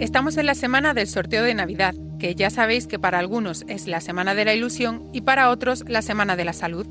[0.00, 3.88] Estamos en la semana del sorteo de Navidad, que ya sabéis que para algunos es
[3.88, 6.86] la semana de la ilusión y para otros la semana de la salud.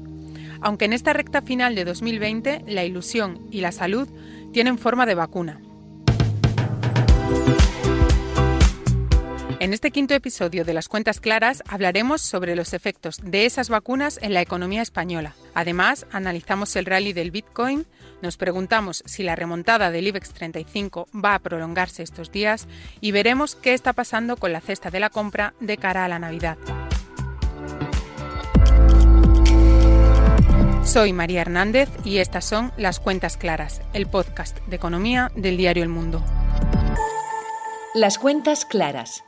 [0.59, 4.09] Aunque en esta recta final de 2020 la ilusión y la salud
[4.51, 5.61] tienen forma de vacuna.
[9.67, 14.17] En este quinto episodio de Las Cuentas Claras hablaremos sobre los efectos de esas vacunas
[14.21, 15.35] en la economía española.
[15.55, 17.85] Además, analizamos el rally del Bitcoin,
[18.21, 22.65] nos preguntamos si la remontada del IBEX 35 va a prolongarse estos días
[23.01, 26.19] y veremos qué está pasando con la cesta de la compra de cara a la
[26.19, 26.57] Navidad.
[30.85, 35.83] Soy María Hernández y estas son Las Cuentas Claras, el podcast de economía del diario
[35.83, 36.23] El Mundo.
[37.93, 39.25] Las Cuentas Claras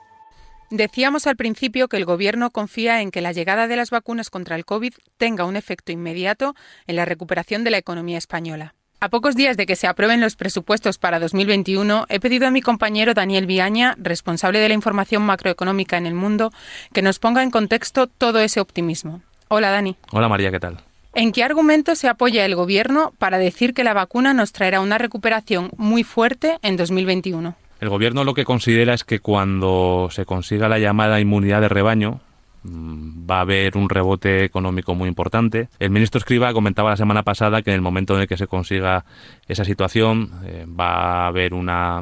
[0.71, 4.55] Decíamos al principio que el Gobierno confía en que la llegada de las vacunas contra
[4.55, 6.55] el COVID tenga un efecto inmediato
[6.85, 8.75] en la recuperación de la economía española.
[8.99, 12.61] A pocos días de que se aprueben los presupuestos para 2021, he pedido a mi
[12.61, 16.51] compañero Daniel Viaña, responsable de la información macroeconómica en el mundo,
[16.93, 19.21] que nos ponga en contexto todo ese optimismo.
[19.47, 19.95] Hola, Dani.
[20.11, 20.77] Hola, María, ¿qué tal?
[21.15, 24.99] ¿En qué argumento se apoya el Gobierno para decir que la vacuna nos traerá una
[24.99, 27.55] recuperación muy fuerte en 2021?
[27.79, 32.19] El gobierno lo que considera es que cuando se consiga la llamada inmunidad de rebaño,
[32.63, 35.69] mm, va a haber un rebote económico muy importante.
[35.79, 38.47] El ministro Escriba comentaba la semana pasada que en el momento en el que se
[38.47, 39.05] consiga
[39.47, 42.01] esa situación eh, va a haber una,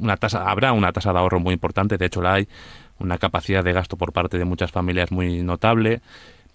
[0.00, 2.48] una tasa, habrá una tasa de ahorro muy importante, de hecho la hay,
[2.98, 6.00] una capacidad de gasto por parte de muchas familias muy notable,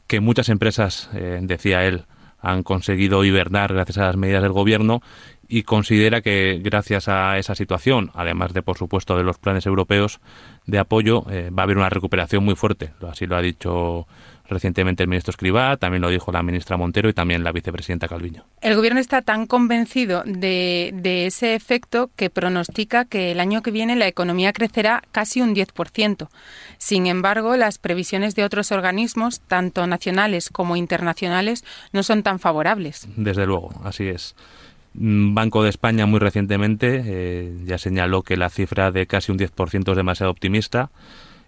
[0.07, 2.05] que muchas empresas, eh, decía él,
[2.41, 5.01] han conseguido hibernar gracias a las medidas del gobierno
[5.53, 10.19] y considera que gracias a esa situación, además de por supuesto de los planes europeos
[10.65, 12.89] de apoyo, eh, va a haber una recuperación muy fuerte.
[13.07, 14.07] Así lo ha dicho
[14.47, 18.45] recientemente el ministro Escribá, también lo dijo la ministra Montero y también la vicepresidenta Calviño.
[18.61, 23.69] El gobierno está tan convencido de, de ese efecto que pronostica que el año que
[23.69, 26.29] viene la economía crecerá casi un 10%.
[26.79, 33.07] Sin embargo, las previsiones de otros organismos, tanto nacionales como internacionales, no son tan favorables.
[33.16, 34.35] Desde luego, así es.
[34.93, 39.39] Mm, Banco de España muy recientemente eh, ya señaló que la cifra de casi un
[39.39, 40.91] 10% es demasiado optimista.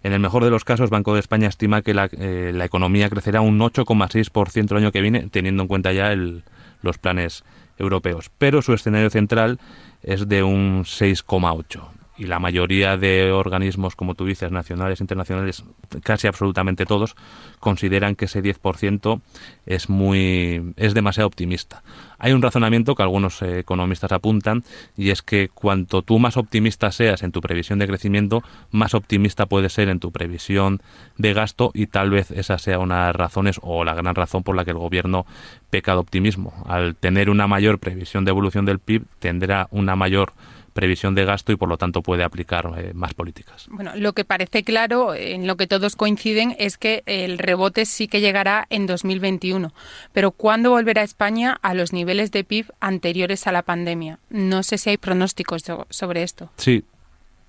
[0.04, 3.10] En el mejor de los casos, Banco de España estima que la, eh, la economía
[3.10, 6.44] crecerá un 8,6% el año que viene, teniendo en cuenta ya el,
[6.82, 7.44] los planes
[7.78, 8.32] europeos.
[8.38, 9.60] Pero su escenario central
[10.04, 15.64] es de un 6,8% y la mayoría de organismos, como tú dices, nacionales, internacionales,
[16.04, 17.16] casi absolutamente todos,
[17.60, 19.22] consideran que ese 10%
[19.66, 21.84] es muy es demasiado optimista.
[22.18, 24.64] Hay un razonamiento que algunos eh, economistas apuntan
[24.96, 29.46] y es que cuanto tú más optimista seas en tu previsión de crecimiento, más optimista
[29.46, 30.82] puedes ser en tu previsión
[31.18, 34.44] de gasto y tal vez esa sea una de las razones o la gran razón
[34.44, 35.26] por la que el gobierno
[35.70, 36.54] peca de optimismo.
[36.68, 40.34] Al tener una mayor previsión de evolución del PIB, tendrá una mayor
[40.76, 43.66] previsión de gasto y por lo tanto puede aplicar eh, más políticas.
[43.70, 48.10] Bueno, lo que parece claro, en lo que todos coinciden, es que el rebote sí
[48.10, 49.74] que llegará en 2021.
[50.12, 54.20] Pero ¿cuándo volverá España a los niveles de PIB anteriores a la pandemia?
[54.30, 56.52] No sé si hay pronósticos sobre esto.
[56.58, 56.84] Sí,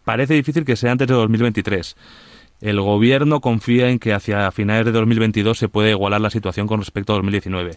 [0.05, 1.97] parece difícil que sea antes de 2023.
[2.61, 6.79] El gobierno confía en que hacia finales de 2022 se puede igualar la situación con
[6.79, 7.73] respecto a 2019.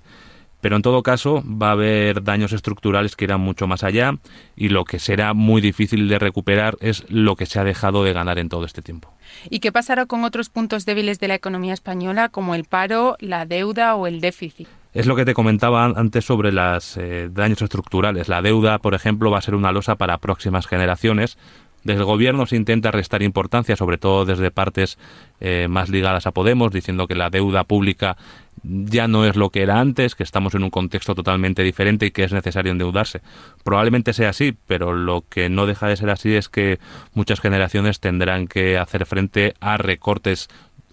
[0.61, 4.13] Pero en todo caso va a haber daños estructurales que irán mucho más allá
[4.55, 8.13] y lo que será muy difícil de recuperar es lo que se ha dejado de
[8.13, 9.13] ganar en todo este tiempo.
[9.49, 13.45] ¿Y qué pasará con otros puntos débiles de la economía española como el paro, la
[13.45, 14.67] deuda o el déficit?
[14.93, 18.27] Es lo que te comentaba antes sobre los eh, daños estructurales.
[18.27, 21.37] La deuda, por ejemplo, va a ser una losa para próximas generaciones,
[21.83, 24.97] desde el gobierno se intenta restar importancia, sobre todo desde partes
[25.39, 28.17] eh, más ligadas a Podemos, diciendo que la deuda pública
[28.63, 32.11] ya no es lo que era antes, que estamos en un contexto totalmente diferente y
[32.11, 33.21] que es necesario endeudarse.
[33.63, 36.79] Probablemente sea así, pero lo que no deja de ser así es que
[37.13, 40.47] muchas generaciones tendrán que hacer frente a recortes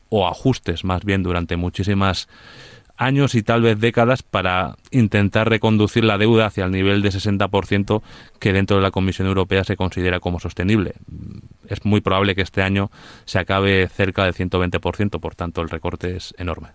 [0.08, 2.28] o ajustes más bien durante muchísimas
[2.96, 8.02] años y tal vez décadas para intentar reconducir la deuda hacia el nivel de 60%
[8.40, 10.94] que dentro de la Comisión Europea se considera como sostenible.
[11.68, 12.90] Es muy probable que este año
[13.24, 16.68] se acabe cerca del 120%, por tanto el recorte es enorme.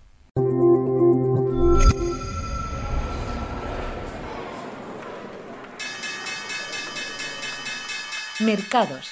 [8.44, 9.12] Mercados.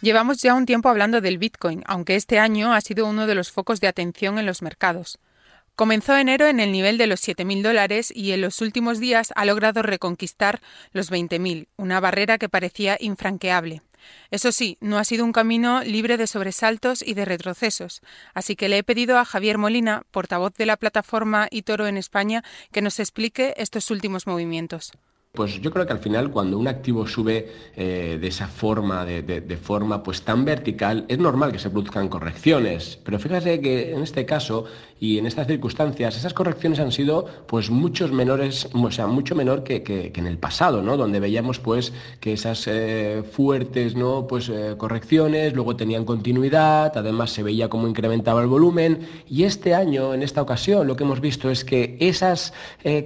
[0.00, 3.52] Llevamos ya un tiempo hablando del Bitcoin, aunque este año ha sido uno de los
[3.52, 5.18] focos de atención en los mercados.
[5.76, 9.44] Comenzó enero en el nivel de los 7.000 dólares y en los últimos días ha
[9.44, 10.60] logrado reconquistar
[10.92, 13.82] los 20.000, una barrera que parecía infranqueable.
[14.30, 18.00] Eso sí, no ha sido un camino libre de sobresaltos y de retrocesos,
[18.32, 22.44] así que le he pedido a Javier Molina, portavoz de la plataforma Itoro en España,
[22.72, 24.92] que nos explique estos últimos movimientos.
[25.34, 29.58] Pues yo creo que al final cuando un activo sube eh, de esa forma, de,
[29.60, 33.00] forma pues tan vertical, es normal que se produzcan correcciones.
[33.02, 34.66] Pero fíjate que en este caso
[35.00, 39.64] y en estas circunstancias, esas correcciones han sido pues muchos menores, o sea, mucho menor
[39.64, 40.96] que, en el pasado, ¿no?
[40.96, 44.28] Donde veíamos pues que esas eh, fuertes ¿no?
[44.28, 49.00] pues, eh, correcciones luego tenían continuidad, además se veía cómo incrementaba el volumen.
[49.28, 52.52] Y este año, en esta ocasión, lo que hemos visto es que esas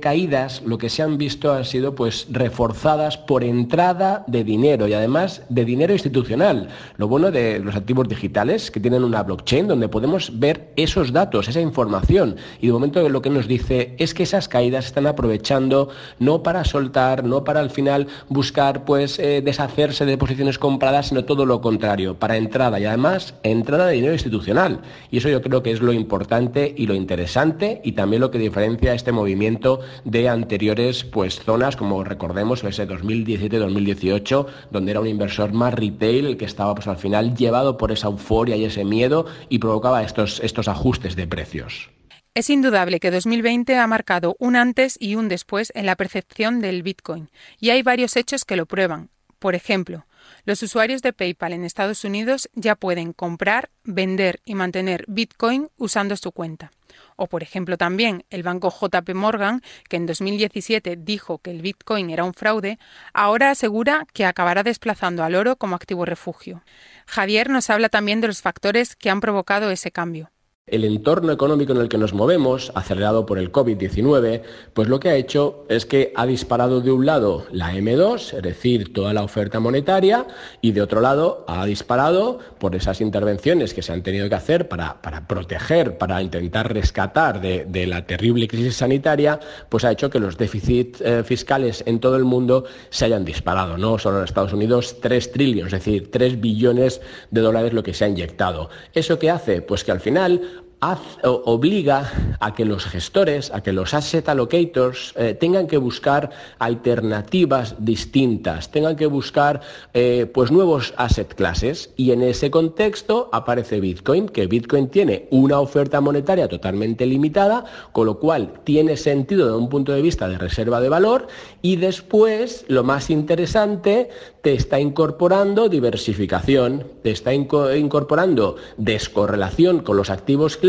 [0.03, 4.95] caídas, lo que se han visto han sido pues reforzadas por entrada de dinero y
[4.95, 6.69] además de dinero institucional.
[6.97, 11.49] Lo bueno de los activos digitales que tienen una blockchain donde podemos ver esos datos,
[11.49, 15.91] esa información y de momento lo que nos dice es que esas caídas están aprovechando
[16.19, 21.25] no para soltar, no para al final buscar pues eh, deshacerse de posiciones compradas, sino
[21.25, 24.81] todo lo contrario, para entrada y además entrada de dinero institucional.
[25.11, 28.39] Y eso yo creo que es lo importante y lo interesante y también lo que
[28.39, 35.53] diferencia este movimiento de anteriores pues zonas como recordemos ese 2017-2018, donde era un inversor
[35.53, 39.59] más retail que estaba pues, al final llevado por esa euforia y ese miedo y
[39.59, 41.91] provocaba estos, estos ajustes de precios.
[42.35, 46.83] Es indudable que 2020 ha marcado un antes y un después en la percepción del
[46.83, 49.11] Bitcoin, y hay varios hechos que lo prueban.
[49.39, 50.07] Por ejemplo,
[50.45, 56.17] los usuarios de PayPal en Estados Unidos ya pueden comprar, vender y mantener Bitcoin usando
[56.17, 56.73] su cuenta.
[57.17, 62.11] O, por ejemplo, también el banco JP Morgan, que en 2017 dijo que el Bitcoin
[62.11, 62.79] era un fraude,
[63.13, 66.63] ahora asegura que acabará desplazando al oro como activo refugio.
[67.07, 70.31] Javier nos habla también de los factores que han provocado ese cambio.
[70.71, 74.43] El entorno económico en el que nos movemos, acelerado por el COVID-19,
[74.73, 78.43] pues lo que ha hecho es que ha disparado de un lado la M2, es
[78.43, 80.27] decir, toda la oferta monetaria,
[80.61, 84.69] y de otro lado ha disparado por esas intervenciones que se han tenido que hacer
[84.69, 90.37] para, proteger, para intentar rescatar de, la terrible crisis sanitaria, pues ha hecho que los
[90.37, 94.97] déficits eh, fiscales en todo el mundo se hayan disparado, no solo en Estados Unidos,
[95.01, 97.01] 3 trillones, es decir, 3 billones
[97.31, 98.69] de dólares lo que se ha inyectado.
[98.93, 99.63] ¿Eso qué hace?
[99.63, 105.35] Pues que al final obliga a que los gestores, a que los asset allocators eh,
[105.35, 106.31] tengan que buscar
[106.61, 109.61] alternativas distintas, tengan que buscar
[109.93, 111.91] eh, pues nuevos asset classes.
[111.97, 118.07] Y en ese contexto aparece Bitcoin, que Bitcoin tiene una oferta monetaria totalmente limitada, con
[118.07, 121.27] lo cual tiene sentido desde un punto de vista de reserva de valor.
[121.61, 124.11] Y después lo más interesante
[124.43, 130.68] te está incorporando diversificación, te está incorporando descorrelación con los activos clásicos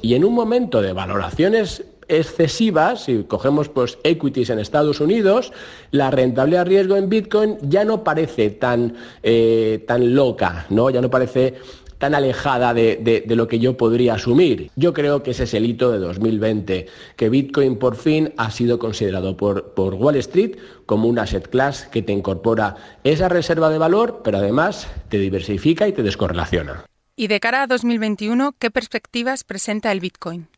[0.00, 5.52] y en un momento de valoraciones excesivas, si cogemos pues equities en Estados Unidos,
[5.90, 10.88] la rentabilidad riesgo en Bitcoin ya no parece tan, eh, tan loca, ¿no?
[10.88, 11.54] Ya no parece
[11.98, 14.70] tan alejada de, lo que yo podría asumir.
[14.74, 16.86] Yo creo que ese es el hito de 2020,
[17.16, 20.56] que Bitcoin por fin ha sido considerado por, por Wall Street
[20.86, 25.86] como un asset class que te incorpora esa reserva de valor, pero además te diversifica
[25.88, 26.86] y te descorrelaciona.
[27.18, 30.48] Y de cara a 2021, ¿qué perspectivas presenta el Bitcoin?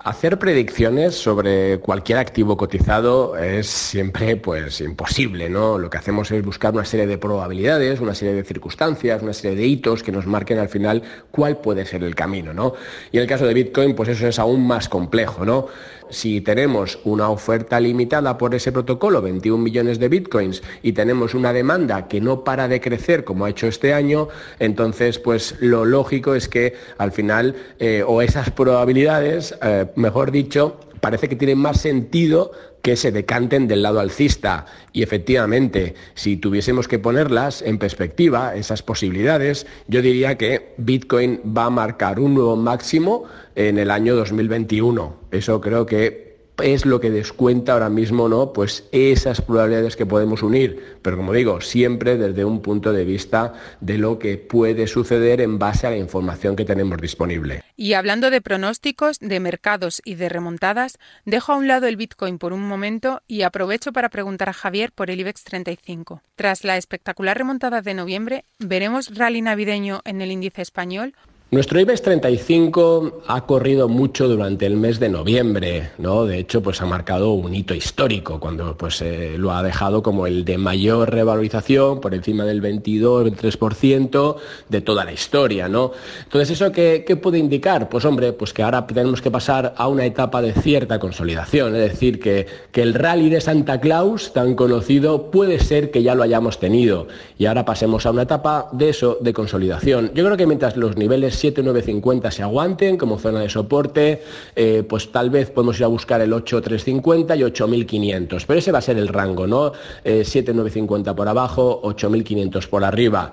[0.00, 5.78] Hacer predicciones sobre cualquier activo cotizado es siempre pues imposible, ¿no?
[5.78, 9.56] Lo que hacemos es buscar una serie de probabilidades, una serie de circunstancias, una serie
[9.56, 12.74] de hitos que nos marquen al final cuál puede ser el camino, ¿no?
[13.12, 15.68] Y en el caso de Bitcoin, pues eso es aún más complejo, ¿no?
[16.10, 21.52] Si tenemos una oferta limitada por ese protocolo, 21 millones de bitcoins, y tenemos una
[21.52, 24.28] demanda que no para de crecer como ha hecho este año,
[24.58, 30.78] entonces pues lo lógico es que al final, eh, o esas probabilidades, eh, mejor dicho,
[31.00, 32.52] parece que tienen más sentido
[32.82, 34.66] que se decanten del lado alcista.
[34.92, 41.66] Y efectivamente, si tuviésemos que ponerlas en perspectiva, esas posibilidades, yo diría que Bitcoin va
[41.66, 43.24] a marcar un nuevo máximo
[43.54, 45.16] en el año 2021.
[45.30, 46.27] Eso creo que
[46.62, 48.52] es lo que descuenta ahora mismo, ¿no?
[48.52, 53.54] Pues esas probabilidades que podemos unir, pero como digo, siempre desde un punto de vista
[53.80, 57.62] de lo que puede suceder en base a la información que tenemos disponible.
[57.76, 62.38] Y hablando de pronósticos, de mercados y de remontadas, dejo a un lado el Bitcoin
[62.38, 66.22] por un momento y aprovecho para preguntar a Javier por el IBEX 35.
[66.36, 71.14] Tras la espectacular remontada de noviembre, ¿veremos rally navideño en el índice español
[71.50, 76.26] nuestro IBEX 35 ha corrido mucho durante el mes de noviembre, ¿no?
[76.26, 80.26] De hecho, pues ha marcado un hito histórico cuando pues eh, lo ha dejado como
[80.26, 84.36] el de mayor revalorización por encima del 22, 23%
[84.68, 85.92] de toda la historia, ¿no?
[86.24, 87.88] Entonces, ¿eso qué, puede indicar?
[87.88, 91.92] Pues hombre, pues que ahora tenemos que pasar a una etapa de cierta consolidación, es
[91.92, 96.24] decir, que, que el rally de Santa Claus, tan conocido, puede ser que ya lo
[96.24, 100.10] hayamos tenido y ahora pasemos a una etapa de eso, de consolidación.
[100.12, 104.22] Yo creo que mientras los niveles 7,950 se aguanten como zona de soporte,
[104.54, 108.78] eh, pues tal vez podemos ir a buscar el 8,350 y 8.500, pero ese va
[108.78, 109.72] a ser el rango, ¿no?
[110.04, 113.30] 7,950 por abajo, 8.500 por arriba.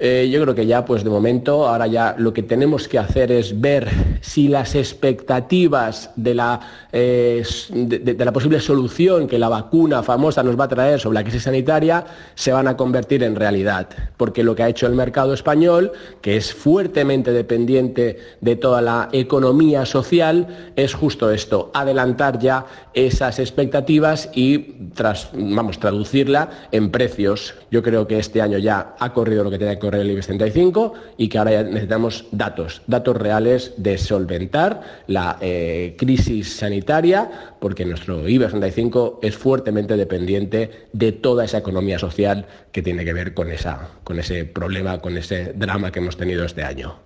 [0.00, 3.30] Eh, yo creo que ya, pues de momento, ahora ya lo que tenemos que hacer
[3.30, 3.88] es ver
[4.22, 6.60] si las expectativas de la,
[6.90, 11.22] eh, de, la posible solución que la vacuna famosa nos va a traer sobre la
[11.22, 13.88] crisis sanitaria se van a convertir en realidad.
[14.16, 19.08] Porque lo que ha hecho el mercado español, que es fuertemente dependiente de toda la
[19.12, 24.58] economía social, es justo esto, adelantar ya esas expectativas y
[24.94, 27.54] tras, vamos, traducirla en precios.
[27.70, 30.26] Yo creo que este año ya ha corrido lo que tenía que correr el IBEX
[30.26, 37.54] 35 y que ahora ya necesitamos datos, datos reales de solventar la eh, crisis sanitaria,
[37.60, 43.12] porque nuestro IBEX 35 es fuertemente dependiente de toda esa economía social que tiene que
[43.12, 46.96] ver con, esa, con ese problema, con ese drama que hemos tenido este año.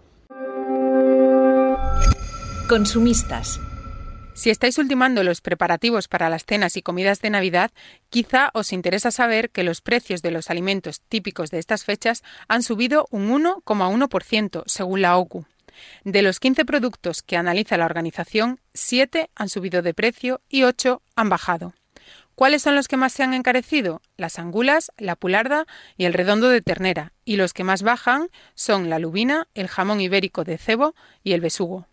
[2.69, 3.61] Consumistas
[4.39, 7.73] si estáis ultimando los preparativos para las cenas y comidas de Navidad,
[8.09, 12.63] quizá os interesa saber que los precios de los alimentos típicos de estas fechas han
[12.63, 15.45] subido un 1,1% según la OCU.
[16.05, 21.03] De los 15 productos que analiza la organización, 7 han subido de precio y 8
[21.17, 21.75] han bajado.
[22.37, 24.01] ¿Cuáles son los que más se han encarecido?
[24.17, 25.67] Las angulas, la pularda
[25.97, 30.01] y el redondo de ternera, y los que más bajan son la lubina, el jamón
[30.01, 31.88] ibérico de cebo y el besugo.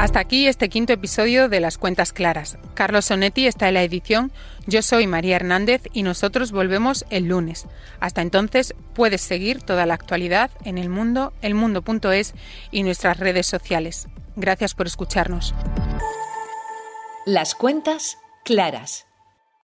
[0.00, 2.56] Hasta aquí este quinto episodio de Las Cuentas Claras.
[2.72, 4.32] Carlos Sonetti está en la edición,
[4.66, 7.66] yo soy María Hernández y nosotros volvemos el lunes.
[8.00, 12.32] Hasta entonces puedes seguir toda la actualidad en el mundo, elmundo.es
[12.70, 14.08] y nuestras redes sociales.
[14.36, 15.54] Gracias por escucharnos.
[17.26, 19.09] Las Cuentas Claras